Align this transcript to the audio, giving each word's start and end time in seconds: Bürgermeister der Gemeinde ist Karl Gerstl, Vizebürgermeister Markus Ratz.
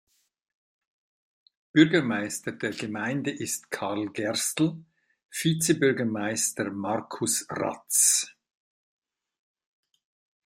Bürgermeister 1.73 2.53
der 2.53 2.71
Gemeinde 2.71 3.29
ist 3.29 3.69
Karl 3.69 4.07
Gerstl, 4.09 4.83
Vizebürgermeister 5.29 6.71
Markus 6.71 7.45
Ratz. 7.51 8.31